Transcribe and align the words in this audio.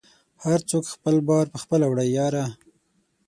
هر 0.45 0.59
څوک 0.69 0.83
خپل 0.93 1.15
بار 1.29 1.45
په 1.53 1.57
خپله 1.63 1.85
وړی 1.87 2.09
یاره 2.17 2.45